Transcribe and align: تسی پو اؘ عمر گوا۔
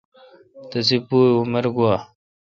تسی 0.69 0.97
پو 1.07 1.15
اؘ 1.27 1.33
عمر 1.41 1.65
گوا۔ 1.75 1.93